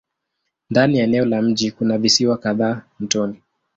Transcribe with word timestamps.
Ndani 0.69 0.97
ya 0.97 1.03
eneo 1.03 1.25
la 1.25 1.41
mji 1.41 1.71
kuna 1.71 1.97
visiwa 1.97 2.37
kadhaa 2.37 2.81
mtoni. 2.99 3.41